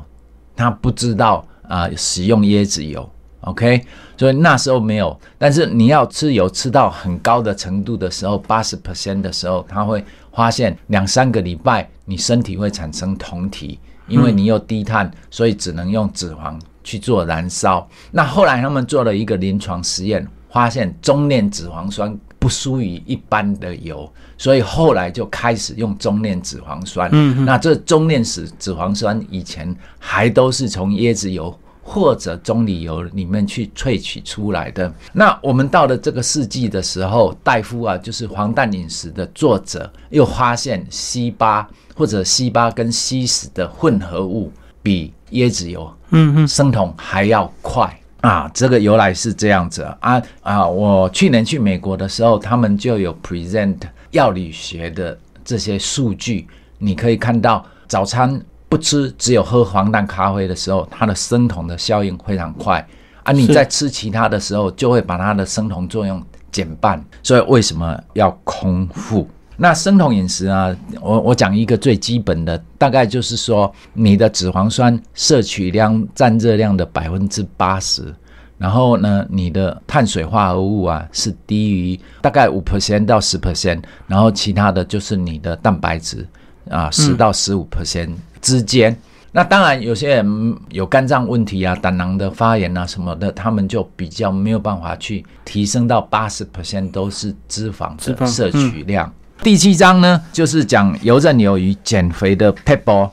[0.55, 3.09] 他不知道啊使用椰子油
[3.41, 3.83] ，OK，
[4.15, 5.19] 所以那时候没有。
[5.39, 17.89] 但是你要吃油吃到很高的程度的时候，八十 percent 的时候，他会发现两三个礼拜你身体会产生酮体，因为你有低碳，所以只能用脂肪去做燃烧。
[18.11, 22.15] 那后来他们做了一个临床实验，发现中链脂肪酸。
[22.39, 27.09] 不输于一般的油，所以后来就开始用中链脂肪酸。
[27.11, 34.93] 嗯，那这中链脂脂肪酸以前还都是从椰子油或者棕榈油里面去萃取出来的。
[35.13, 44.51] 那我们到了这个世纪的时候，大夫啊，就是黄蛋饮食的作者，又发现西巴或者西巴跟西石的混合物
[44.83, 47.99] 比椰子油，嗯嗯，生酮还要快。
[48.27, 50.67] 啊，这个由来是这样子啊啊！
[50.67, 53.77] 我去年去美国的时候，他们就有 present
[54.11, 56.45] 药理学的这些数据。
[56.77, 62.85] 你可以看到，早餐不吃，只有喝黄蛋咖啡的时候，它的生酮的效应非常快
[63.23, 63.31] 啊！
[63.31, 67.01] 你在吃其他的时候，就会把它的生酮作用减半。
[67.23, 69.25] 所以为什么要空腹？
[69.59, 78.13] 那生酮饮食啊，我我讲一个最基本的，大概就是说，你的脂肪酸摄取量占热量的百分之八十，
[78.59, 86.23] 然后呢，你的碳水化合物啊是低于大概五 percent 到十 percent，然后其他的就是你的蛋白质
[86.69, 88.95] 啊十到十五 percent 之间。
[89.31, 99.11] 那当然，有些人有肝脏问题啊、胆囊的发炎啊什么的，他们就比较没有办法去提升到八十 percent 都是脂肪的摄取量。
[99.43, 103.11] 第七章呢，就是讲游刃有余减肥的 p e p l e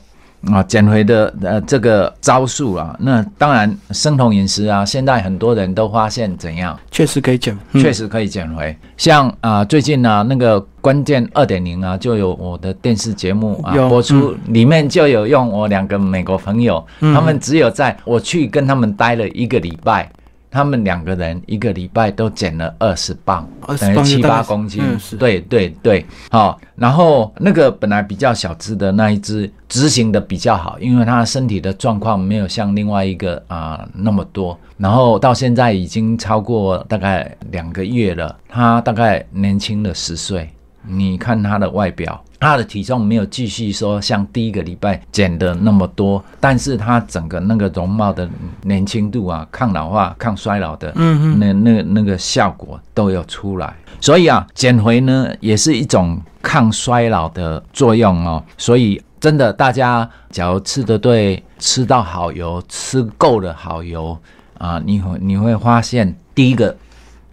[0.51, 2.95] 啊，减肥的呃这个招数啊。
[2.99, 8.75] 那当然，生酮饮食啊，现在很多人都发现怎样，确实可以减，确实可以减肥。
[8.97, 20.11] 像啊，最近呢，那个关键二点零啊，就有我的电视节目啊有播出，里面就有用我两个美国朋友，他们只有在我去跟他们待了一个礼拜。
[20.55, 25.17] 他们两个人一个礼拜都减了二十磅，20等于七八公斤嗯。
[25.19, 26.57] 对对对，好。
[26.77, 34.57] 然后那个本来比较小只的那一只，执行的比较好，因为它身体的状况没有像另外一个啊、那么多。
[34.77, 40.49] 然后到现在已经超过大概两个月了，他大概年轻了十岁。
[40.87, 48.29] 你看他的外表，他的体重没有继续说像第一个礼拜减的那么多，但是他整个那个容貌的
[48.63, 53.73] 年轻度啊、抗老化、抗衰老的，嗯嗯那那那个效果都有出来。
[54.01, 58.43] 所以啊，减肥呢也是一种抗衰老的作用哦。
[58.57, 64.15] 所以真的，大家假如吃的对，吃到好油，吃够了好油
[64.57, 66.75] 啊，你会你会发现，第一个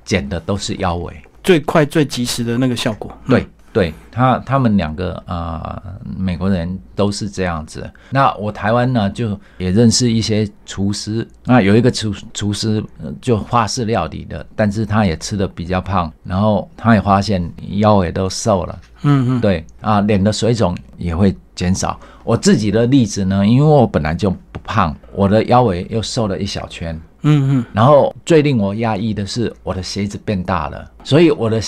[0.05, 1.13] 减的都是腰围。
[1.43, 3.11] 最快最及时的那个效果。
[3.25, 7.91] 嗯对，对他他们两个啊、呃美国人都是这样子。
[8.11, 11.27] 那我台湾呢，就也认识一些厨师。
[11.45, 18.79] 那有一个厨厨师呃就法式料理的，但是他也吃的比较胖，然后他也发现腰也都瘦了。
[19.03, 21.99] 嗯嗯，对啊，脸的水肿也会减少。
[22.25, 27.01] 我自己的例子呢，因为我本来就不胖，我的腰围又瘦了一小圈。
[27.23, 31.61] 嗯嗯，然后最令我压抑的是，我的鞋子变大了，所以我的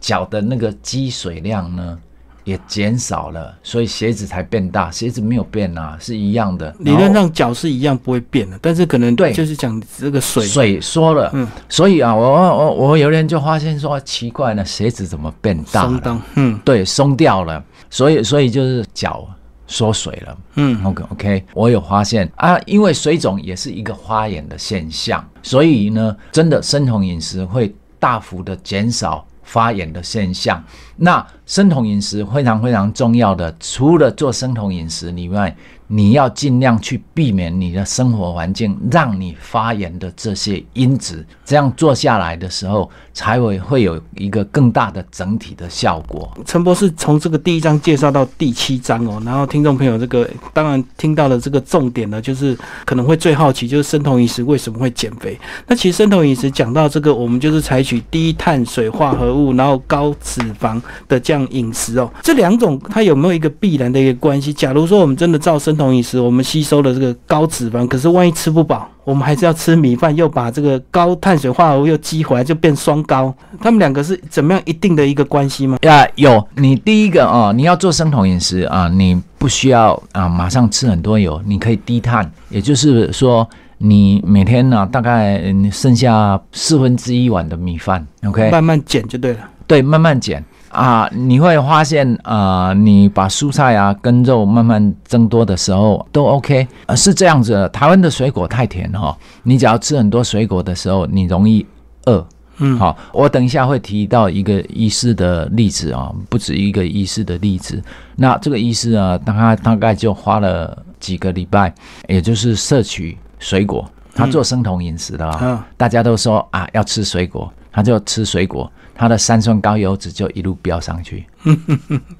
[0.00, 1.98] 脚的那个积水量呢
[2.44, 4.88] 也减少了，所以鞋子才变大。
[4.90, 6.72] 鞋子没有变啊，是一样的。
[6.78, 10.44] 理论上脚是一样不会变的，但是可能对就是讲这个水。
[10.46, 16.00] 水缩了，嗯所以啊，我我我有人就发现说奇怪呢，鞋子怎么变大了？
[16.02, 19.26] 松，嗯对，松掉了，所以所以就是脚
[19.66, 20.36] 缩水了。
[20.54, 30.62] 嗯 OK OK，我有发现啊，因为水肿也是一个发炎的现象，所以呢，真的生酮饮食会大幅的减少发炎的现象。
[30.96, 35.54] 那生酮饮食非常非常重要的，除了做生酮饮食以外，
[35.88, 46.28] 你要尽量去避免你的生活环境让你发炎的这些因子，这样做下来的时候，才会会有一个更大的整体的效果。
[46.44, 55.38] 陈博士从这个第一章介绍到第七章哦，然后听众朋友这个当然听到了这个重点呢，就是可能会最好奇，就是生酮饮食为什么会减肥？
[55.66, 64.52] 那其实生酮饮食讲到这个，我们就是采取低碳水化合物，然后高脂肪的这样饮食哦，这两种它有没有一个必然的一个关系？
[64.52, 68.88] 假如说我们真的照生酮饮食，我们吸收了这个高脂肪，可是万一吃不饱。
[69.04, 73.32] 我们还是要吃米饭，又把这个高碳水化合物又激回来，就变双高。
[73.60, 75.78] 他们两个是怎么样一定的一个关系吗？
[75.82, 89.38] 呀，有你第一个哦，你要做生酮饮食啊，你不需要啊马上吃很多油，你可以低碳，也就是说你每天呢、大概嗯剩下四分之一碗的米饭，OK，慢慢减就对了。
[89.68, 90.44] 对，慢慢减
[90.76, 97.68] 啊，你会发现啊，你把蔬菜啊跟肉慢慢增多的时候都 OK，呃，是这样子的。
[97.70, 101.64] 台湾的水果太甜哈、你只要吃很多水果的时候，你容易
[102.04, 102.24] 饿。
[102.58, 107.82] 嗯，好，我等一下会提到一个医师的例子啊，不止一个医师的例子。
[108.14, 111.72] 那这个医师啊，他大概就花了几个礼拜，
[112.06, 113.84] 也就是摄取水果，
[114.14, 115.38] 他做生酮饮食的啊。
[115.42, 121.26] 嗯大家都说啊要吃水果，他就吃水果，他的三酸高油脂就一路飙上去。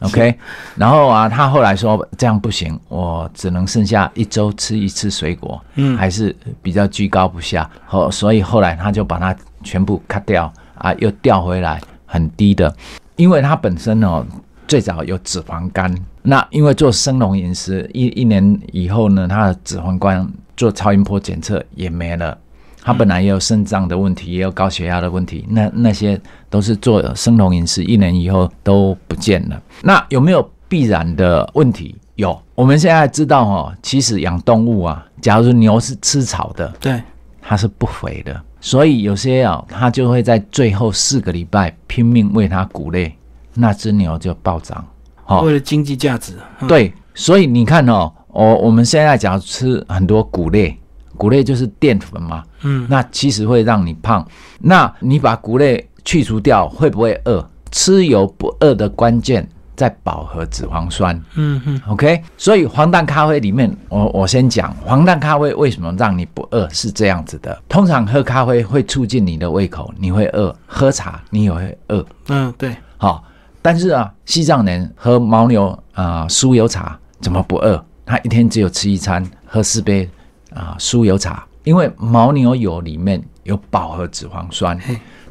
[0.01, 0.35] OK，
[0.77, 7.69] 然后啊，他后来说这样不行，我只能剩下一周吃一次水果，嗯还是比较居高不下。
[7.87, 9.35] 后所以后来他就把它
[9.65, 12.73] 全部 cut 掉啊，又调回来很低的，
[13.17, 14.25] 因为他本身哦
[14.69, 22.37] 最早有脂肪肝，那因为做生酮饮食一一年以后呢，他的脂肪肝做超音波检测也没了。
[22.87, 26.19] 他本来也有肾脏的问题，也有高血压的问题，那那些
[26.49, 29.61] 都是做生酮饮食一年以后都不见了。
[29.83, 31.97] 那有没有必然的问题？
[32.15, 32.41] 有。
[32.55, 37.03] 我们现在知道哦，其实养动物啊，假如牛是吃草的，对，
[37.43, 43.13] 它是不肥的，所以有些啊，它就会在最后四个礼拜拼命喂它谷类，
[43.53, 44.87] 那只牛就暴涨。
[45.25, 46.35] 好、为了经济价值。
[46.61, 50.79] 嗯，对，所以你看哦，我我们现在假如吃很多谷类，
[51.17, 54.25] 谷类就是淀粉嘛，嗯，那其实会让你胖。
[54.61, 57.45] 那你把谷类去除掉，会不会饿？
[57.73, 61.21] 吃油不饿的关键在饱和脂肪酸。
[61.35, 67.61] 嗯哼 OK，所以黄蛋咖啡里面，我我先讲黄蛋咖啡为什么让你不饿是这样子的。
[67.69, 72.07] 通常喝咖啡会促进你的胃口，你会饿；喝茶你也会饿。
[72.29, 73.23] 嗯，对，好、
[73.61, 77.85] 但是啊，西藏人喝牦牛啊、酥油茶怎么不饿？
[78.07, 80.09] 他一天只有吃一餐，喝四杯
[80.57, 84.81] 啊、酥油茶，因为牦牛油里面有饱和脂肪酸，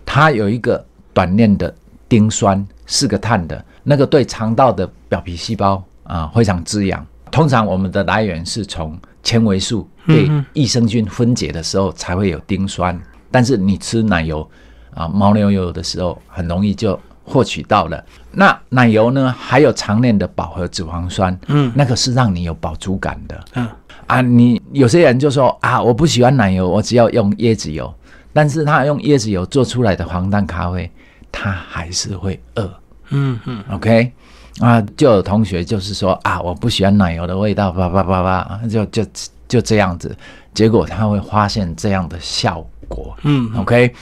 [0.06, 1.74] 它有一个短链的
[2.08, 7.04] 丁酸四个碳的那个，对肠道的表皮细胞啊非常滋养。
[7.32, 12.98] 通常我们的来源是从纤维素被益生菌分解的时候才会有丁酸，
[13.32, 14.48] 但是你吃奶油
[14.94, 18.02] 啊、牦牛油的时候，很容易就获取到了。
[18.32, 23.68] 那奶油呢，还有常年的饱和脂肪酸，嗯，那个是让你有饱足感的，嗯
[24.08, 27.94] 啊，你有些人就说啊，我不喜欢奶油，我只要用椰子油，
[28.34, 30.90] 但是他用椰子油做出来的黄蛋咖啡，
[31.32, 32.72] 他还是会饿，
[33.10, 34.12] 嗯嗯，OK。
[34.60, 39.06] 啊，就有同学就是说啊，我不喜欢奶油的味道，叭叭叭叭，就就
[39.50, 40.16] 就这样子，
[40.54, 43.94] 结果他会发现这样的效果，嗯，OK，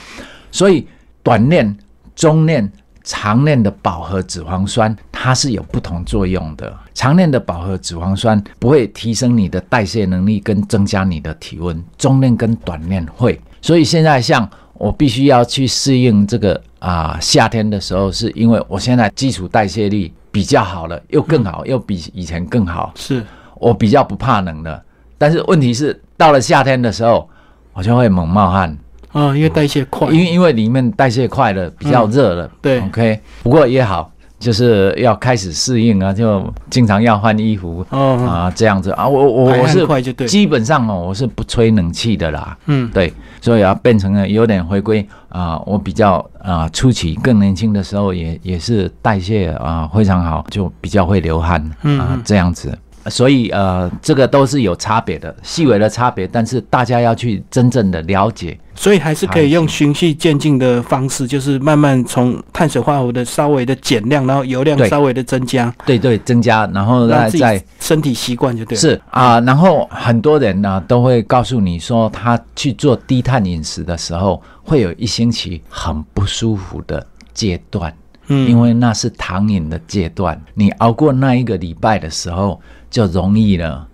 [0.52, 0.86] 所以
[1.24, 1.76] 短链、
[2.14, 2.70] 中链、
[3.02, 6.70] 长链的饱和脂肪酸它是有不同作用的。
[6.92, 13.40] 长链的饱和脂肪酸不会提升你的代谢能力跟增加你的体温，中链跟短链会。
[13.62, 20.12] 所以现在像我必须要去适应这个啊夏天的时候，是因为我现在基础代谢率。
[20.34, 22.92] 比较好了，又更好，又比以前更好。
[22.96, 24.84] 是我比较不怕冷的，
[25.16, 27.30] 但是问题是到了夏天的时候，
[27.72, 28.76] 我就会猛冒汗。
[29.12, 32.50] 啊，因为代谢快，因为因为里面代谢快了，比较热了。
[32.60, 33.20] 对，OK。
[33.44, 34.10] 不过也好，
[34.44, 39.08] 就是要开始适应啊，就经常要换衣服啊，这样子啊。
[39.08, 39.86] 我我我是
[40.26, 42.54] 基本上哦，我是不吹冷气的啦。
[42.66, 43.10] 嗯，对。
[43.40, 51.62] 所以啊，变成了有点回归啊，我比较啊初期更年轻的时候，也也是代谢啊非常好，就比较会流汗
[51.98, 52.76] 啊这样子。
[53.10, 58.58] 所以呃，这个都是有差别的，细微的差别，但是大家要去真正的了解。
[58.76, 65.72] 所以还是可以用循序渐进的方式，就是慢慢从碳水化合物的稍微的减量，然后油量稍微的增加。
[65.86, 68.80] 对对，增加，然后再再身体习惯就对了。
[68.80, 77.94] 是啊，然后很多人呢都会告诉你说，他去做低碳饮食的时候，会有一星期很不舒服的阶段。
[78.26, 82.58] 嗯，因为那是糖饮的阶段，你熬过那一个礼拜的时候
[82.94, 83.84] 就容易了，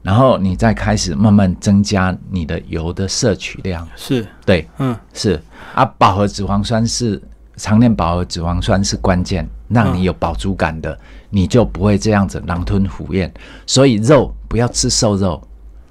[0.00, 3.86] 然后你再开始慢慢增加你的油的摄取量。
[3.94, 5.38] 是，对，嗯，是
[5.74, 7.20] 啊，饱和脂肪酸是
[7.58, 10.98] 常年饱和脂肪酸是关键，让你有饱足感的，
[11.28, 13.30] 你就不会这样子狼吞虎咽。
[13.66, 15.46] 所以肉不要吃瘦肉，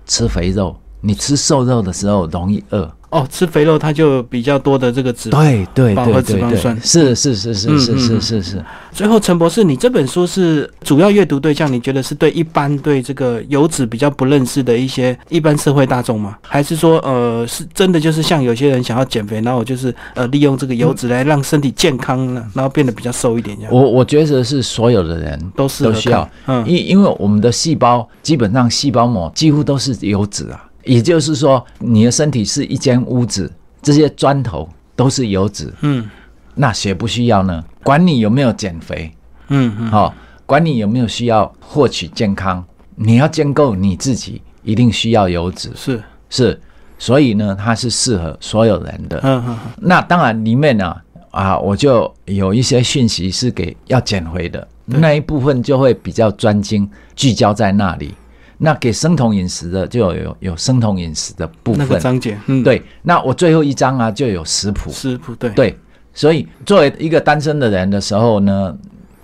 [0.07, 0.76] 吃肥肉。
[1.06, 2.91] 你吃瘦肉的时候容易饿。
[3.12, 8.66] 哦，吃肥肉它就比较多的这个脂对对饱和脂肪酸，是是是是是是是是。
[8.91, 16.36] 最后，陈博士，你这本书是主要阅读对象，你觉得是对一般对这个油脂比较不认识的一些一般社会大众吗？
[16.41, 23.72] 还是说，呃，是真的就是像有些人想要减肥，然后就是呃利用这个油脂来让身体健康呢，然后变得比较瘦一点这样？
[23.74, 33.52] 我我觉得是所有的人都是都需要，嗯，因因为我们的细胞基本上细胞膜几乎都是油脂啊，也就是说，你的身体是一间屋子。
[33.82, 36.10] 这些砖头都是油脂，嗯，
[36.56, 37.64] 那谁不需要呢？
[37.84, 39.12] 管你有没有减肥，
[39.50, 40.12] 嗯嗯，好，
[40.48, 42.66] 管你有没有需要获取健康，
[42.96, 46.02] 你要建构你自己，一定需要油脂，是。
[46.32, 46.60] 是，
[46.98, 49.20] 所以呢，它是适合所有人的。
[49.22, 50.96] 嗯嗯，那当然里面呢，
[51.30, 54.68] 啊，我就有一些讯息是给要减肥的。
[54.86, 58.16] 那一部分，就会比较专精聚焦在那里。
[58.58, 62.82] 那给生酮饮食的就有有生酮饮食的部分，那个章节，嗯，对。
[63.01, 65.78] 那我最后一章啊就有食谱，食谱，对对。
[66.14, 68.78] 所以作为一个单身的人的时候呢，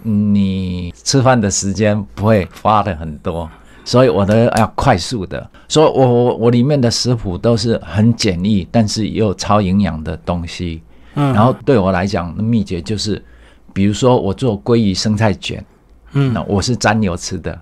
[0.03, 3.49] 你吃饭的时间不会花的很多，
[3.85, 5.49] 所以我的要快速的。
[5.69, 10.83] 所以我我我里面的食谱都是很简易，但是又超营养的东西。
[11.15, 13.23] 嗯，然后对我来讲，秘诀就是，
[13.71, 15.63] 比如说我做鲑鱼生菜卷，
[16.11, 17.57] 嗯，那我是沾油吃的。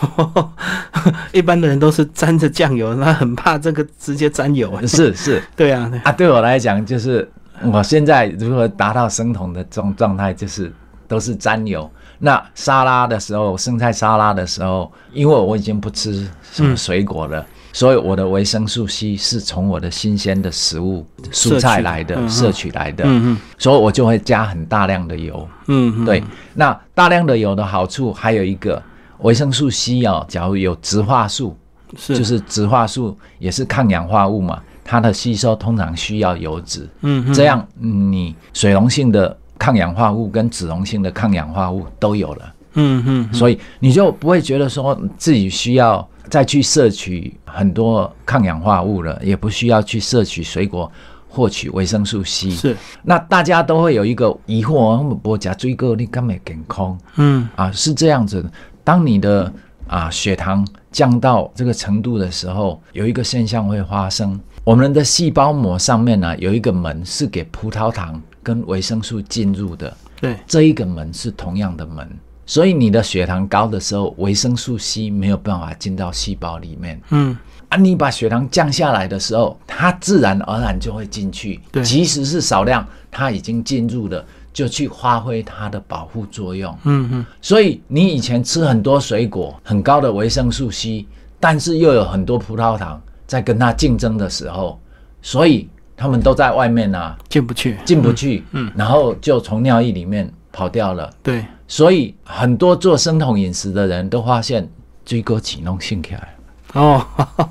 [1.32, 4.74] 一般的人都是沾着酱油，那很怕这个直接沾油。
[4.86, 7.28] 是是，对啊啊，对我来讲，就是
[7.62, 10.72] 我现在如何达到生酮的状状态，就是
[11.06, 11.90] 都是沾油。
[12.18, 25.48] 那沙拉的时候，生菜沙拉的时候，因为我已经不吃什么水果了，所以我的维生素 C 是从我的新鲜的食物蔬菜来的摄取来的，嗯嗯，所以我就会加很大量的油。
[25.68, 26.22] 嗯，对。
[26.54, 28.82] 那大量的油的好处还有一个。
[29.22, 31.56] 维生素 C 哦，假如有植化素，
[31.96, 32.16] 是。
[32.16, 50.90] 就是植化素也是抗氧化物嘛，它的吸收通常需要油脂，嗯，这样你水溶性的抗氧化物跟脂溶性的抗氧化物都有了，嗯嗯，所以你就不会觉得说自己需要再去摄取很多抗氧化物了，也不需要去摄取水果
[51.28, 52.76] 获取维生素 C，是。
[53.02, 56.98] 那大家都会有一个疑惑，我加追个你干没健康？
[57.16, 58.44] 嗯，啊，是这样子。
[58.84, 59.52] 当你的
[59.86, 64.38] 啊血糖降到这个程度的时候，有一个现象会发生。
[64.62, 69.96] 我们的细胞膜上面呢有一个门是给葡萄糖跟维生素进入的。
[70.20, 72.06] 对，这一个门是同样的门，
[72.44, 77.00] 所以你的血糖高的时候，维生素 C 没有办法进到细胞里面。
[77.08, 77.34] 嗯，
[77.70, 81.58] 啊，你把血糖降下来的时候，它自然而然就会进去。
[81.72, 84.22] 对即使是少量，它已经进入了，
[84.52, 86.76] 就去发挥它的保护作用。
[86.84, 91.06] 嗯嗯，所以你以前吃很多水果，很高的维生素 C，
[91.38, 94.80] 但是又有很多葡萄糖在跟它竞争的时候，
[95.22, 97.78] 所以他们都在外面啊，进不去。
[97.84, 101.10] 进不去，嗯，然后就从尿液里面跑掉了。
[101.22, 104.68] 对，所以很多做生酮饮食的人都发现
[105.04, 106.34] 追过启弄性起来。
[106.72, 107.04] 哦，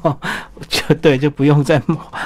[0.67, 1.81] 就对，就不用再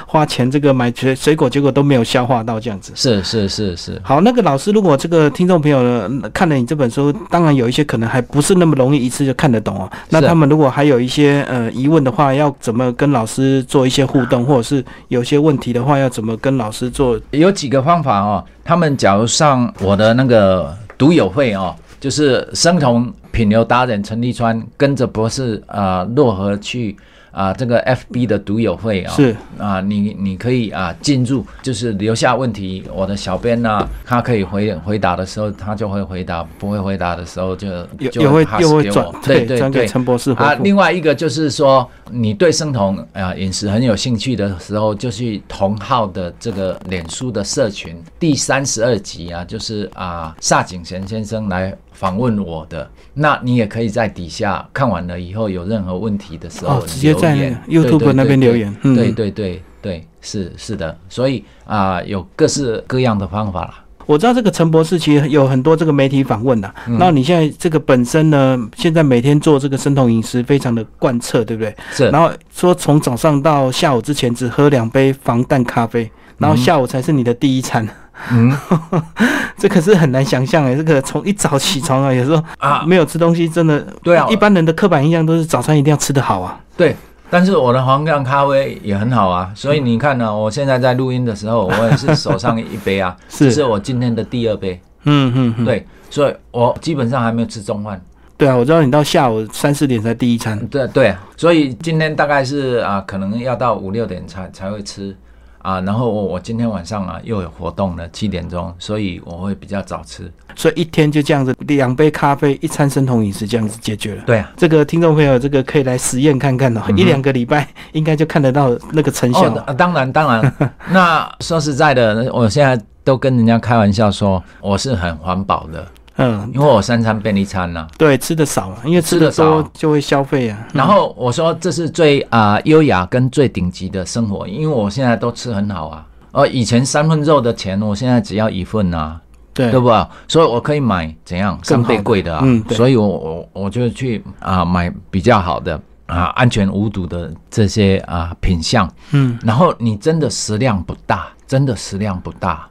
[0.06, 2.92] 花钱这个买水水果，结果都没有消化到这样子。
[2.96, 9.90] 是是是是，好，那个老师，如果这个听众朋友呢看了你这本书，当然有一些可能还不是那么容易一次就看得懂哦。
[10.10, 17.20] 那他们如果还有一些呃疑问的话，要怎么跟老师做一些互动，或者是有些问题的话，要怎么跟老师做？
[17.32, 18.44] 有几个方法哦。
[18.64, 26.98] 他们假如上我的那个读友会哦，就是生酮品流达人陈立川跟着博士啊洛河去
[27.32, 29.34] 啊这个 FB 的独友会啊、是。
[29.58, 37.70] 啊，你你可以啊进入，就是留下问题，我的小编呢、他可以回回答的时候，他就会回答；不会回答的时候就
[38.12, 39.88] 就会又会转对对对。
[39.88, 51.74] 陈博士回啊，另外一个就是说，你对生酮啊饮食很有兴趣的时候，就去同号的这个脸书的社群第三十二集啊，就是啊萨景贤先生来
[52.04, 57.34] 访问我的，那你也可以在底下看完了以后有任何问题的时候哦直接在
[57.66, 58.94] YouTube 对对那边留言嗯。
[58.94, 63.80] 对对对对，是是的，所以啊有各式各样的方法啦。
[64.06, 66.98] 我知道这个陈博士其实有很多这个媒体访问的，嗯。
[66.98, 71.74] 然后你现在这个本身呢，现在每天做这个生酮饮食非常的贯彻，对不对？
[71.94, 72.10] 是。
[72.10, 77.90] 然后说从早上到下午之前只喝两杯防弹咖啡，然后下午才是你的第一餐，嗯
[79.58, 80.76] 这可是很难想象诶。
[80.76, 84.28] 这个从一早起床啊，有时候啊，没有吃东西，真的对啊。
[84.30, 86.60] 一般人的刻板印象都是早餐一定要吃得好啊。
[86.78, 86.96] 对，
[87.30, 93.46] 但是我的黄酱咖啡也很好啊，所以你看呢，我现在在录音的时候，我也是手上一杯啊， 是。
[93.46, 98.02] 这是我今天的第二杯，嗯嗯嗯，对，所以我基本上还没有吃中饭，
[98.38, 105.16] 对啊，我知道你到下午三四点才第一餐，对对，所以今天大概是啊，可能要到五六点才才会吃
[105.64, 114.24] 啊，然后我我今天晚上啊又有活动了，七点钟，所以我会比较早吃，所以一天就这样子两杯咖啡，一餐生酮饮食这样子解决了。
[114.26, 114.52] 对啊。
[114.58, 119.46] 这个听众朋友，这个可以来实验看看哦，一两个礼拜应该就看得到那个成效。
[119.66, 120.54] 哦，当然当然。
[120.92, 125.88] 那说实在的，我现在都跟人家开玩笑说，我是很环保的，
[126.18, 130.68] 嗯，因为我三餐便利餐呐、对，吃的少啊，因为吃的少多就会消费啊。
[130.74, 136.06] 然后我说这是最啊、优雅跟最顶级的生活，因为我现在都吃很好啊。
[136.32, 139.20] 呃，以前三份肉的钱，我现在只要一份啊，
[139.54, 139.90] 对对不？
[140.28, 142.42] 所以我可以买怎样三更好的倍贵的啊。
[142.44, 148.88] 嗯对所以我我我就去啊、买比较好的啊安全无毒的这些啊品相。
[149.12, 152.68] 嗯，然后你真的食量不大，真的食量不大。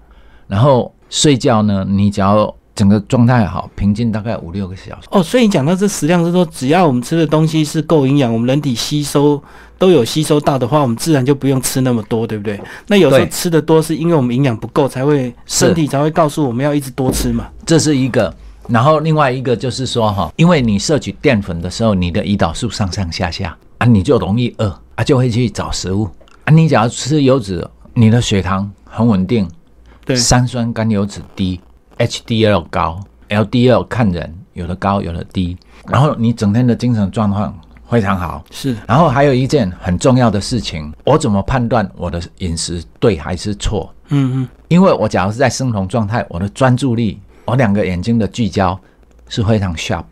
[0.46, 5.08] 然后睡觉呢，你只要整个状态好，平静大概五六个小时。
[5.10, 9.42] 哦，所以你讲到这食量是说，只要我们吃的东西是够营养，我们人体吸收
[9.78, 12.60] 都有吸收到的话，我们自然就不用吃那么多，对不对？
[12.86, 17.48] 那有时候吃的多是因为我们营养不够，才会身体才会告诉我们要一直多吃嘛。
[17.66, 18.34] 这是一个。
[18.68, 26.08] 然后另外一个就是说哈，因为你摄取淀粉的时候，你的胰岛素上上下下啊，你就容易饿啊，就会去找食物
[26.44, 26.54] 啊。
[26.54, 29.50] 你只要吃油脂，你的血糖很稳定，
[30.04, 31.60] 对，三酸甘油脂低
[32.06, 35.56] ，HDL 高，LDL 看人，有的高，有的低。
[35.88, 38.44] 然后你整天的精神状况非常好。
[38.50, 43.92] 是然后还有一件很重要的事情，我怎么判断我的饮食对还是错？
[44.08, 48.78] 嗯嗯，因为我假如是在生酮状态，我的专注力，我两个眼睛的聚焦
[49.28, 50.04] 是非常 sharp。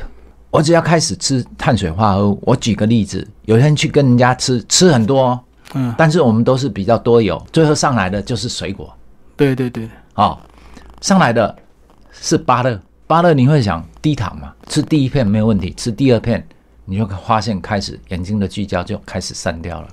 [0.51, 5.41] 我只要开始吃碳水化合物，我举个例子，有人去跟人家吃，吃很多、哦，
[5.74, 8.93] 嗯，但是我们都是比较多油，最后上来的就是水果，
[9.36, 10.36] 对对对，哦，
[11.01, 11.57] 上来的
[12.12, 14.52] 是芭乐，芭乐你会想低糖嘛？
[14.68, 16.46] 吃第一片没有问题，吃第二片
[16.84, 19.88] 你就发现开始眼睛的聚焦就开始散掉了。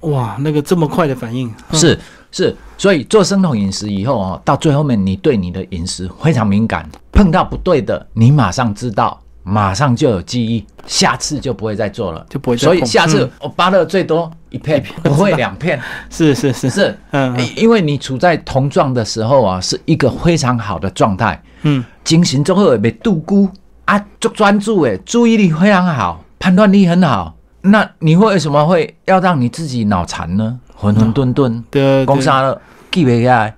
[0.00, 1.98] 哇，那个这么快的反应，嗯是
[2.30, 15.80] 是，所以做生酮饮食以后哦，到最后面你对你的饮食非常敏感，碰到不对的，你马上知道，马上就有记忆，下次就不会再做了，就不会再所以下次嗯我芭乐最多一片，不会两片，
[16.10, 16.98] 是是是，是。
[17.12, 23.48] 嗯嗯因为你处在同状的时候啊，是一个非常好的状态，嗯，精神综合被度估
[23.84, 27.32] 啊，就专注诶，注意力非常好，判断力很好。
[27.60, 30.58] 那你会为什么会要让你自己脑残呢？
[30.74, 33.56] 混混沌沌，对，攻杀了，记不下来。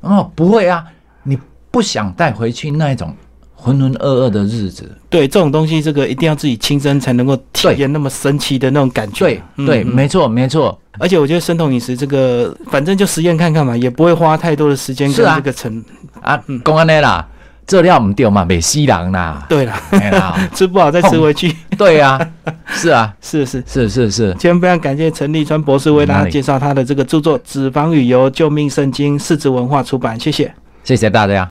[0.00, 0.84] 哦，不会啊，
[1.24, 1.36] 你
[1.72, 3.12] 不想带回去那一种
[3.64, 4.88] 浑浑噩噩的日子。
[5.08, 9.24] 对，这种东西，这个一定要自己亲身才能够体验那么神奇的那种感觉。
[9.24, 10.78] 对对，没错没错。
[10.98, 15.82] 而且我觉得生酮饮食这个，反正就实验看看嘛，也不会花太多的时间跟这个成
[16.20, 17.26] 啊，公安的啦。
[17.66, 19.46] 这料唔掉嘛，美西郎啦。
[19.48, 19.80] 对啦，
[20.54, 21.50] 吃不好再吃回去。
[21.78, 22.20] 对啊，
[22.68, 24.28] 是啊，是是是是是。
[24.32, 30.52] 今天非常感谢陈立川博士为大家介绍他的这个著作《脂肪与油：救命圣经》，四肢文化出版，谢谢，
[30.84, 31.42] 谢谢大家。